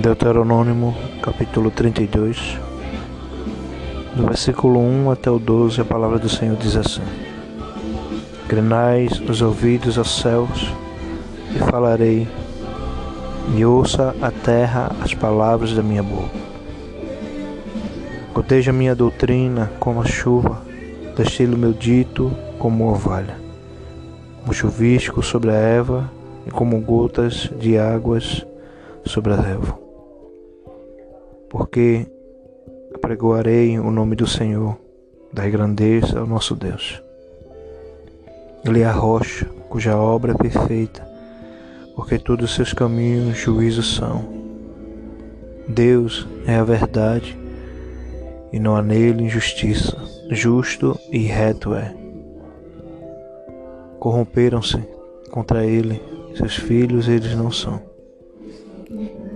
[0.00, 2.58] Deuteronômio capítulo 32,
[4.16, 7.02] do versículo 1 até o 12, a palavra do Senhor diz assim:
[8.48, 10.72] Grenais os ouvidos aos céus
[11.54, 12.26] e falarei,
[13.54, 16.30] e ouça a terra as palavras da minha boca.
[18.32, 20.62] Goteja minha doutrina como a chuva,
[21.16, 23.36] destilo meu dito como orvalha,
[24.40, 26.10] como chuvisco sobre a erva
[26.46, 28.46] e como gotas de águas
[29.04, 29.80] sobre a relva
[31.50, 32.06] porque
[32.94, 34.78] apregoarei o nome do Senhor,
[35.32, 37.02] da grandeza ao nosso Deus.
[38.64, 41.06] Ele é a rocha, cuja obra é perfeita,
[41.96, 44.40] porque todos os seus caminhos juízos são.
[45.66, 47.36] Deus é a verdade,
[48.52, 49.96] e não há nele injustiça,
[50.30, 51.99] justo e reto é.
[54.00, 54.82] Corromperam-se
[55.30, 56.02] contra ele,
[56.34, 57.80] seus filhos eles não são,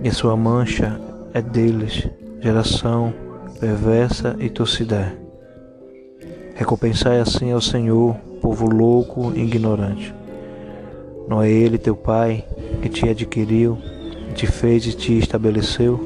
[0.03, 0.99] e a sua mancha
[1.33, 2.09] é deles,
[2.41, 3.13] geração
[3.59, 5.17] perversa e torcida.
[6.55, 10.13] Recompensai assim ao Senhor, povo louco e ignorante.
[11.27, 12.45] Não é Ele teu Pai
[12.81, 13.77] que te adquiriu,
[14.33, 15.99] te fez e te estabeleceu?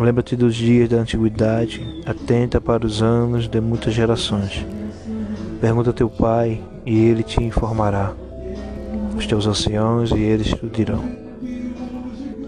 [0.00, 4.66] Lembra-te dos dias da antiguidade, atenta para os anos de muitas gerações.
[5.62, 8.12] Pergunta a teu pai e ele te informará,
[9.16, 11.22] os teus anciãos e eles te dirão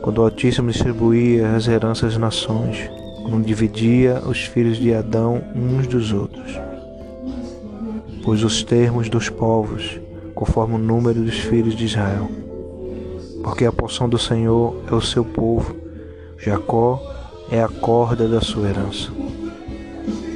[0.04, 2.90] quando o Altíssimo distribuía as heranças das nações,
[3.22, 6.60] quando dividia os filhos de Adão uns dos outros.
[8.22, 9.98] Pôs os termos dos povos,
[10.34, 12.28] conforme o número dos filhos de Israel.
[13.42, 15.74] Porque a porção do Senhor é o seu povo,
[16.36, 17.02] Jacó
[17.50, 19.10] é a corda da sua herança.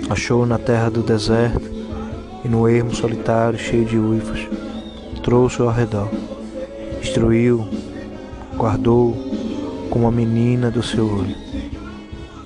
[0.08, 1.77] Achou na terra do deserto
[2.48, 4.48] e no ermo solitário cheio de uivos.
[5.22, 6.08] Trouxe-o ao redor,
[7.02, 7.68] instruiu,
[8.56, 9.14] guardou
[9.90, 11.36] como a menina do seu olho.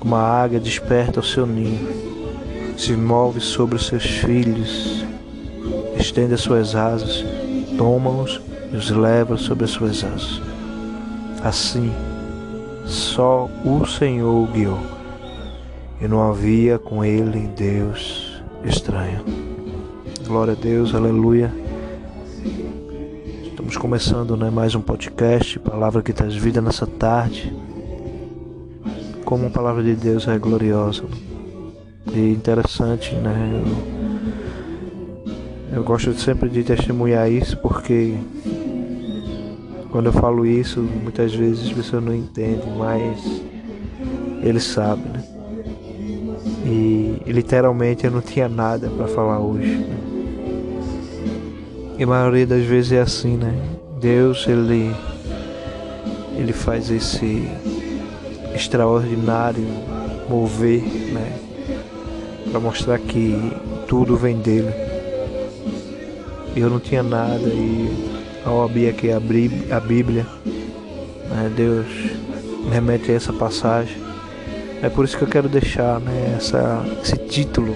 [0.01, 1.89] Como a águia desperta o seu ninho,
[2.77, 5.05] se move sobre os seus filhos,
[5.97, 7.25] estende as suas asas,
[7.79, 8.41] toma-os
[8.73, 10.43] e os leva sobre as suas asas.
[11.45, 11.93] Assim,
[12.85, 14.81] só o Senhor o guiou,
[16.01, 19.52] e não havia com ele Deus estranho.
[20.33, 21.53] Glória a Deus, aleluia.
[23.45, 27.55] Estamos começando né, mais um podcast, Palavra que traz vida nessa tarde.
[29.27, 31.05] Como a palavra de Deus é gloriosa
[32.15, 33.63] e interessante, né?
[35.71, 38.15] Eu, eu gosto sempre de testemunhar isso porque
[39.91, 43.43] quando eu falo isso, muitas vezes as pessoas não entendem, mas
[44.43, 45.23] ele sabe, né?
[46.65, 50.11] E literalmente eu não tinha nada para falar hoje.
[51.99, 53.55] E a maioria das vezes é assim, né?
[54.01, 54.95] Deus, ele,
[56.37, 57.49] ele faz esse
[58.55, 59.67] extraordinário
[60.29, 61.39] mover, né?
[62.51, 63.53] Para mostrar que
[63.87, 64.73] tudo vem dele.
[66.57, 68.13] Eu não tinha nada e
[68.45, 69.21] ao abrir aqui a
[69.81, 70.27] Bíblia,
[71.31, 71.53] né?
[71.55, 71.87] Deus
[72.71, 73.97] remete a essa passagem.
[74.83, 77.73] É por isso que eu quero deixar né, essa, esse título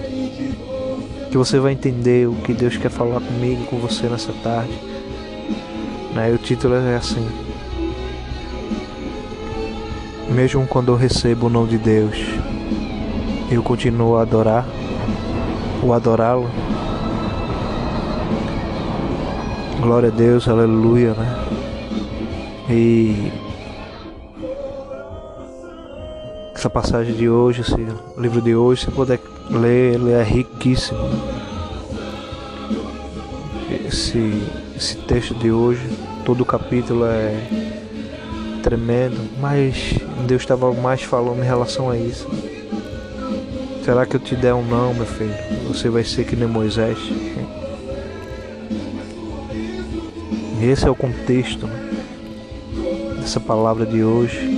[1.29, 4.73] que você vai entender o que Deus quer falar comigo e com você nessa tarde.
[6.13, 6.31] Né?
[6.33, 7.27] O título é assim:
[10.29, 12.17] Mesmo quando eu recebo o nome de Deus,
[13.51, 14.65] eu continuo a adorar,
[15.83, 16.49] ou adorá-lo.
[19.81, 21.45] Glória a Deus, aleluia, né?
[22.69, 23.31] E
[26.53, 27.87] essa passagem de hoje, esse
[28.17, 30.99] livro de hoje, você puder ler, ele é riquíssimo.
[33.87, 34.41] Esse,
[34.75, 35.87] esse texto de hoje,
[36.25, 37.33] todo o capítulo é
[38.61, 42.27] tremendo, mas Deus estava mais falando em relação a isso.
[43.83, 45.33] Será que eu te der um não, meu filho?
[45.69, 46.97] Você vai ser que nem Moisés.
[50.61, 51.89] Esse é o contexto né,
[53.21, 54.56] dessa palavra de hoje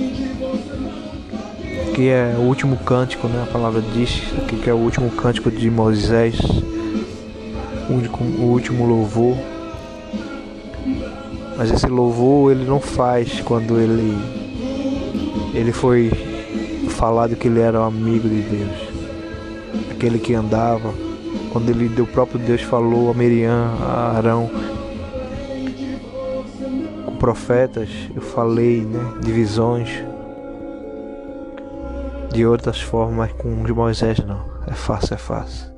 [1.94, 3.44] que é o último cântico, né?
[3.48, 6.38] A palavra diz que é o último cântico de Moisés,
[7.88, 9.36] o último, o último louvor.
[11.56, 14.16] Mas esse louvor ele não faz quando ele
[15.54, 16.10] ele foi
[16.90, 18.88] falado que ele era um amigo de Deus,
[19.90, 20.92] aquele que andava.
[21.52, 24.48] Quando ele o próprio Deus falou a Miriam, a Arão,
[27.04, 30.09] com profetas, eu falei, né, de visões
[32.32, 34.44] de outras formas, mas com de Moisés não.
[34.66, 35.70] É fácil, é fácil.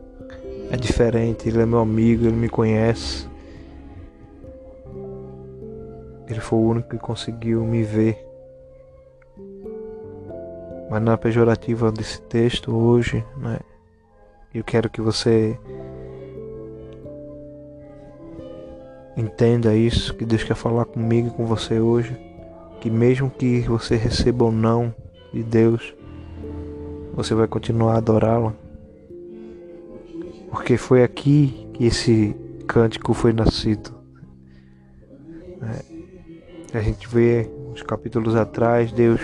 [0.70, 3.28] É diferente, ele é meu amigo, ele me conhece.
[6.28, 8.26] Ele foi o único que conseguiu me ver.
[10.90, 13.58] Mas na pejorativa desse texto hoje, né?
[14.54, 15.58] Eu quero que você
[19.16, 22.14] entenda isso, que Deus quer falar comigo e com você hoje,
[22.80, 24.94] que mesmo que você receba ou não
[25.32, 25.94] de Deus,
[27.12, 28.54] você vai continuar a adorá-lo.
[30.50, 32.36] Porque foi aqui que esse
[32.66, 33.94] cântico foi nascido.
[36.74, 39.20] É, a gente vê uns capítulos atrás, Deus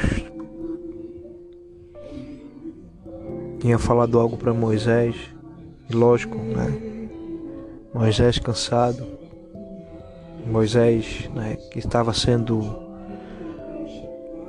[3.58, 5.17] tinha falado algo para Moisés,
[5.90, 7.08] e lógico, né?
[7.93, 9.05] Moisés cansado,
[10.46, 12.88] Moisés, né, que estava sendo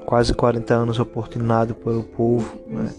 [0.09, 2.89] quase 40 anos oportunado pelo povo, né?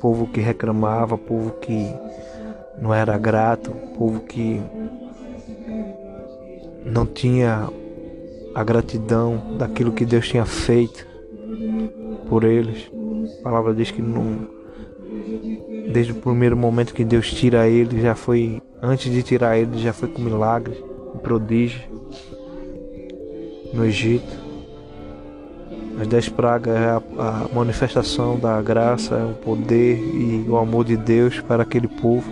[0.00, 1.94] povo que reclamava, povo que
[2.80, 4.62] não era grato, povo que
[6.86, 7.68] não tinha
[8.54, 11.06] a gratidão daquilo que Deus tinha feito
[12.30, 12.90] por eles.
[13.40, 14.48] A palavra diz que não,
[15.92, 19.92] desde o primeiro momento que Deus tira ele, já foi, antes de tirar ele, já
[19.92, 20.82] foi com milagre,
[21.12, 21.82] com prodígio
[23.74, 24.39] no Egito.
[25.98, 30.84] As dez pragas é a, a manifestação da graça, é o poder e o amor
[30.84, 32.30] de Deus para aquele povo.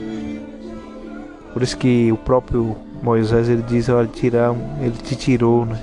[1.53, 5.81] Por isso que o próprio Moisés ele diz, olha, tirar, ele te tirou, né?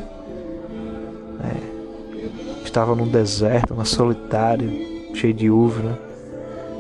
[1.43, 4.69] É, estava num deserto, na solitário,
[5.13, 5.97] cheio de uva, né?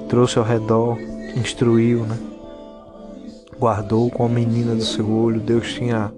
[0.09, 0.97] Trouxe ao redor,
[1.35, 2.17] instruiu, né?
[3.59, 5.39] Guardou com a menina do seu olho.
[5.39, 6.11] Deus tinha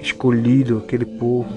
[0.00, 1.48] escolhido aquele povo.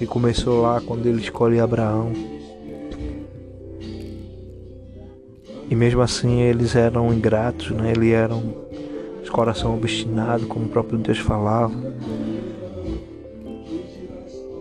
[0.00, 2.12] E começou lá quando ele escolhe Abraão.
[5.68, 7.92] E mesmo assim eles eram ingratos, né?
[7.92, 8.42] Eles eram
[9.22, 11.74] de coração obstinado, como o próprio Deus falava.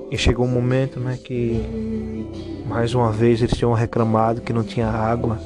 [0.09, 1.61] E chegou um momento, né, que
[2.65, 5.37] mais uma vez eles tinham reclamado que não tinha água.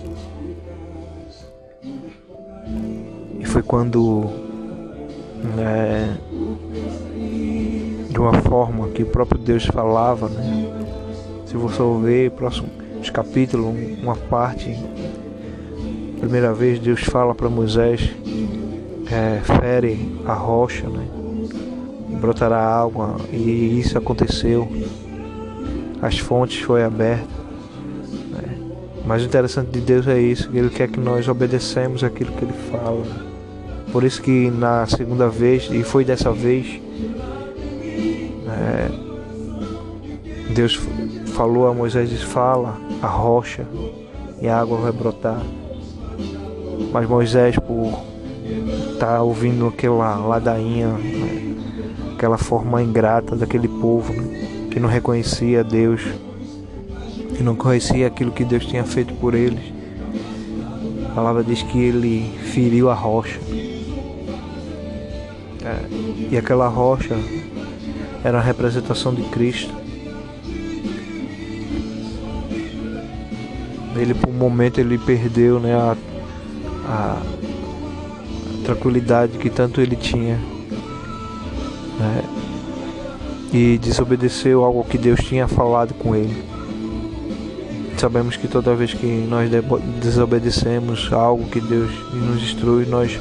[3.39, 4.29] E foi quando,
[5.55, 6.18] né,
[8.19, 10.67] de uma forma que o próprio Deus falava, né?
[11.45, 12.67] Se você ouvir próximo
[13.13, 13.73] capítulo,
[14.03, 14.77] uma parte
[16.19, 18.09] Primeira vez Deus fala para Moisés,
[19.09, 21.07] é, fere a rocha, né?
[22.19, 24.69] brotará água e isso aconteceu.
[26.01, 27.23] As fontes foi aberta.
[28.33, 28.57] Né?
[29.05, 32.53] Mas o interessante de Deus é isso, Ele quer que nós obedecemos aquilo que Ele
[32.69, 33.05] fala.
[33.93, 36.81] Por isso que na segunda vez, e foi dessa vez,
[40.49, 40.79] Deus
[41.33, 43.65] falou a Moisés, fala a rocha
[44.41, 45.41] e a água vai brotar.
[46.91, 47.99] Mas Moisés, por
[48.93, 50.89] estar tá ouvindo aquela ladainha,
[52.13, 54.67] aquela forma ingrata daquele povo né?
[54.71, 56.01] que não reconhecia Deus,
[57.35, 59.73] que não conhecia aquilo que Deus tinha feito por eles,
[61.09, 63.39] a palavra diz que ele feriu a rocha.
[65.63, 67.15] É, e aquela rocha
[68.23, 69.78] era a representação de Cristo.
[73.99, 75.95] Ele por um momento ele perdeu né, a
[76.89, 77.21] a
[78.65, 80.39] tranquilidade que tanto ele tinha
[81.99, 82.23] né?
[83.53, 86.43] e desobedeceu algo que Deus tinha falado com ele.
[87.97, 89.49] Sabemos que toda vez que nós
[90.01, 93.19] desobedecemos algo que Deus nos instrui, nós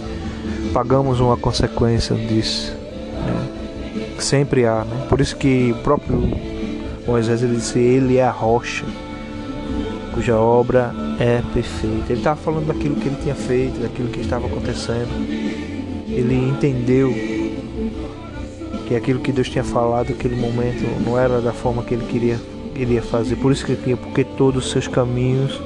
[0.72, 2.72] pagamos uma consequência disso.
[2.72, 3.48] Né?
[4.18, 5.06] Sempre há, né?
[5.08, 6.30] Por isso que o próprio
[7.06, 8.84] Moisés ele disse: Ele é a rocha
[10.18, 12.06] cuja obra é perfeita.
[12.12, 15.08] Ele estava falando daquilo que ele tinha feito, daquilo que estava acontecendo.
[16.08, 17.14] Ele entendeu
[18.88, 22.40] que aquilo que Deus tinha falado naquele momento não era da forma que ele queria,
[22.74, 23.36] queria fazer.
[23.36, 25.60] Por isso que ele tinha, porque todos os seus caminhos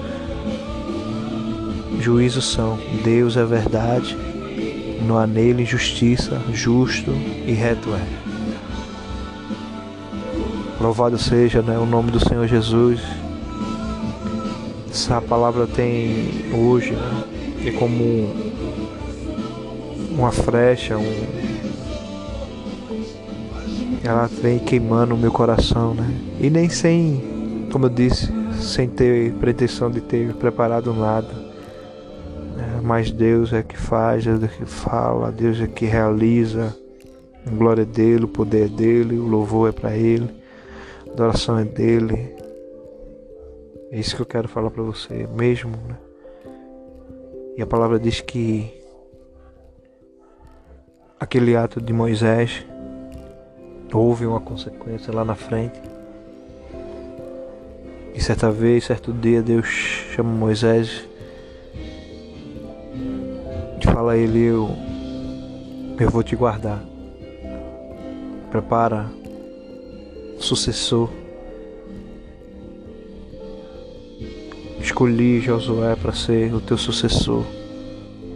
[1.98, 2.78] juízos são.
[3.02, 4.14] Deus é verdade,
[5.06, 7.10] não há nele injustiça, justo
[7.46, 8.06] e reto é.
[10.78, 13.00] Louvado seja né, o nome do Senhor Jesus
[14.92, 17.24] essa palavra tem hoje né,
[17.64, 18.28] é como
[20.10, 21.26] uma flecha, um,
[24.04, 26.14] ela vem queimando o meu coração, né?
[26.38, 28.30] E nem sem, como eu disse,
[28.60, 31.32] sem ter pretensão de ter preparado nada.
[32.54, 32.80] Né?
[32.82, 36.76] Mas Deus é que faz, Deus é que fala, Deus é que realiza.
[37.46, 40.28] A glória é dele, o poder é dele, o louvor é para ele,
[41.08, 42.41] a adoração é dele.
[43.92, 45.98] É isso que eu quero falar para você mesmo, né?
[47.58, 48.72] E a palavra diz que
[51.20, 52.64] aquele ato de Moisés,
[53.92, 55.78] houve uma consequência lá na frente.
[58.14, 61.06] E certa vez, certo dia, Deus chama Moisés
[63.78, 64.70] e fala a ele: eu,
[66.00, 66.82] eu vou te guardar.
[68.50, 69.10] Prepara
[70.38, 71.10] sucessor.
[74.92, 77.46] Escolhi Josué para ser o teu sucessor.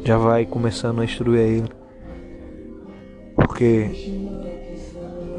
[0.02, 1.68] Já vai começando a instruir ele.
[3.34, 3.90] Porque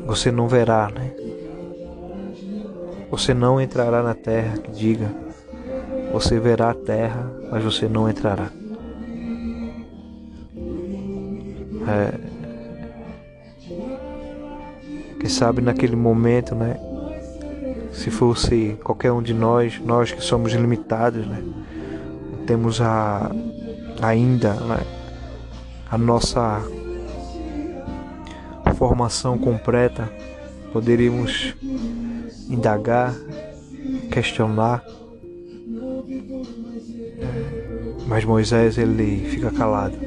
[0.05, 1.11] você não verá, né?
[3.09, 5.11] Você não entrará na terra que diga.
[6.13, 8.51] Você verá a terra, mas você não entrará.
[11.87, 12.13] É,
[15.19, 16.79] quem sabe naquele momento, né?
[18.07, 21.43] Se fosse qualquer um de nós, nós que somos limitados, né?
[22.45, 23.29] Temos a
[24.01, 24.79] ainda né?
[25.91, 26.63] a nossa
[28.75, 30.09] formação completa,
[30.71, 31.53] poderíamos
[32.49, 33.13] indagar,
[34.09, 34.85] questionar.
[38.07, 39.97] Mas Moisés ele fica calado.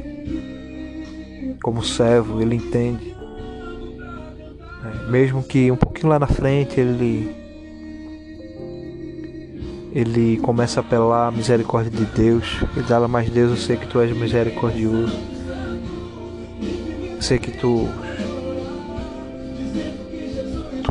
[1.62, 3.14] Como servo, ele entende.
[5.10, 7.39] Mesmo que um pouquinho lá na frente ele
[9.92, 12.58] ele começa a apelar à misericórdia de Deus.
[12.76, 15.18] Ele fala, mas Deus, eu sei que tu és misericordioso.
[17.16, 17.88] Eu sei que tu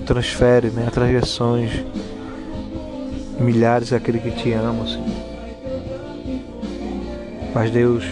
[0.06, 1.84] transfere né, transgressões
[3.39, 4.84] milhares àquele que te ama.
[4.84, 5.03] Assim.
[7.53, 8.03] Mas Deus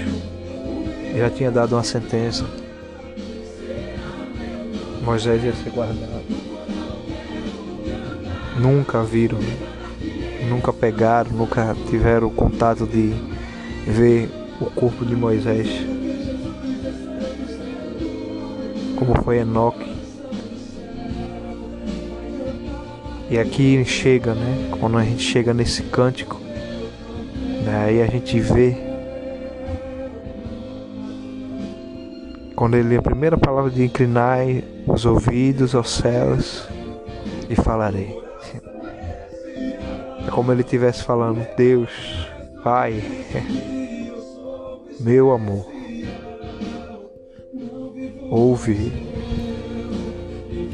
[1.15, 2.45] já tinha dado uma sentença.
[5.03, 6.23] Moisés ia ser guardado.
[8.59, 9.39] Nunca viram,
[10.47, 13.13] nunca pegaram, nunca tiveram o contato de
[13.85, 15.67] ver o corpo de Moisés.
[18.95, 19.97] Como foi Enoque
[23.29, 24.69] E aqui chega, né?
[24.79, 26.39] Quando a gente chega nesse cântico,
[27.83, 28.77] aí a gente vê
[32.55, 36.65] quando ele a primeira palavra de inclinai os ouvidos aos céus
[37.49, 38.17] e falarei.
[40.27, 41.89] É como ele estivesse falando, Deus,
[42.63, 43.01] Pai,
[44.99, 45.65] meu amor,
[48.29, 48.91] ouve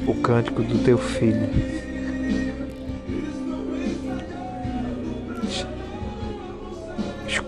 [0.08, 1.84] o cântico do teu filho.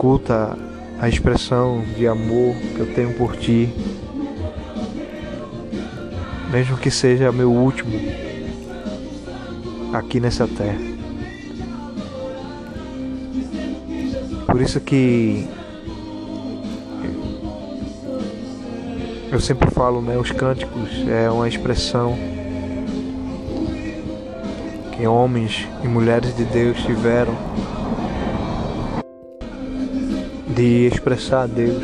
[0.05, 0.55] escuta
[0.99, 3.73] a expressão de amor que eu tenho por ti,
[6.51, 7.91] mesmo que seja meu último
[9.93, 10.94] aqui nessa terra.
[14.55, 15.45] Por isso que
[19.29, 22.17] eu sempre falo, né, os cânticos é uma expressão
[24.95, 27.35] que homens e mulheres de Deus tiveram
[30.47, 31.83] de expressar a Deus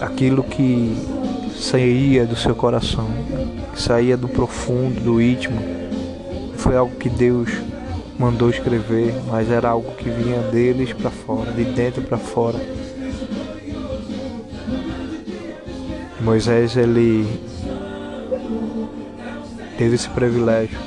[0.00, 0.96] aquilo que
[1.56, 3.08] saía do seu coração,
[3.74, 5.58] que saía do profundo, do íntimo.
[6.58, 7.50] Foi algo que Deus
[8.22, 12.58] mandou escrever, mas era algo que vinha deles para fora, de dentro para fora.
[16.20, 17.26] Moisés ele
[19.76, 20.78] teve esse privilégio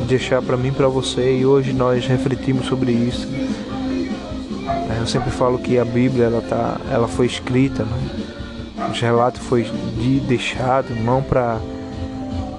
[0.00, 3.28] de deixar para mim, para você e hoje nós refletimos sobre isso
[5.06, 8.90] eu sempre falo que a Bíblia ela tá, ela foi escrita, né?
[8.90, 11.60] os relatos foi de deixado, não para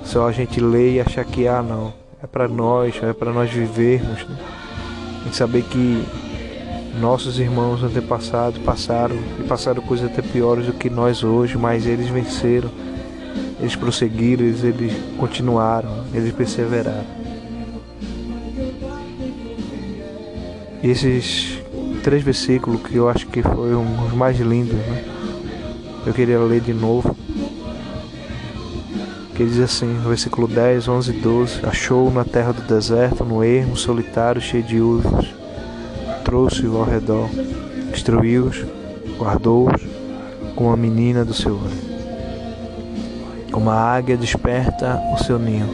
[0.06, 3.52] só a gente ler e achar que ah não, é para nós, é para nós
[3.52, 4.38] vivermos, né?
[5.30, 6.04] e saber que
[7.00, 12.08] nossos irmãos antepassados passaram e passaram coisas até piores do que nós hoje, mas eles
[12.08, 12.72] venceram,
[13.60, 17.06] eles prosseguiram, eles, eles continuaram, eles perseveraram.
[20.82, 21.60] E esses
[22.04, 25.06] três versículos que eu acho que foi um dos mais lindos, né?
[26.06, 27.16] Eu queria ler de novo.
[29.38, 33.44] Que diz assim, no versículo 10, 11 e 12: Achou na terra do deserto, no
[33.44, 35.34] ermo solitário, cheio de uivos.
[36.26, 37.30] Trouxe-o ao redor,
[37.94, 38.66] instruiu-os,
[39.18, 39.82] guardou-os
[40.56, 41.88] como a menina do seu olho.
[43.52, 45.70] Como a águia desperta o seu ninho,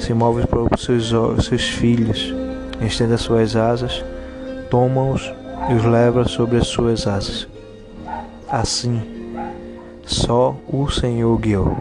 [0.00, 2.34] se move para os seus, os seus filhos,
[2.80, 4.02] estende as suas asas
[4.72, 5.30] toma-os
[5.68, 7.46] e os leva sobre as suas asas.
[8.48, 9.02] Assim,
[10.02, 11.76] só o Senhor guiou,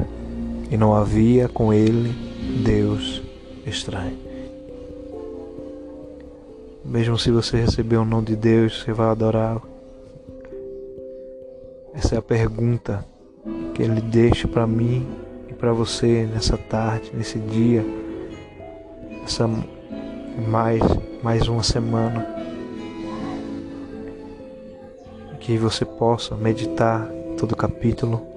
[0.72, 2.16] e não havia com ele
[2.64, 3.22] Deus
[3.66, 4.18] estranho.
[6.84, 9.62] Mesmo se você receber o nome de Deus, você vai adorá-lo.
[11.94, 13.06] Essa é a pergunta
[13.74, 15.08] que Ele deixe para mim
[15.50, 17.86] e para você nessa tarde, nesse dia,
[19.24, 19.48] essa
[20.50, 20.82] mais
[21.22, 22.26] mais uma semana
[25.40, 28.31] que você possa meditar todo o capítulo,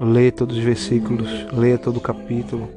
[0.00, 2.68] ler todos os versículos, ler todo o capítulo.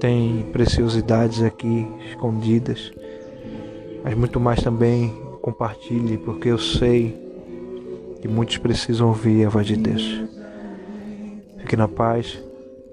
[0.00, 2.92] Tem preciosidades aqui escondidas,
[4.04, 7.16] mas muito mais também compartilhe, porque eu sei
[8.20, 10.22] que muitos precisam ouvir a voz de Deus.
[11.58, 12.42] Fique na paz,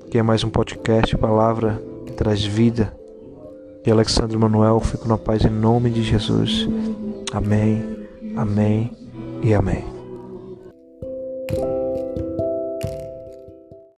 [0.09, 2.95] que é mais um podcast, palavra que traz vida.
[3.85, 6.67] E Alexandre Manuel, fico na paz em nome de Jesus.
[7.33, 7.83] Amém,
[8.35, 8.91] amém
[9.41, 9.92] e amém.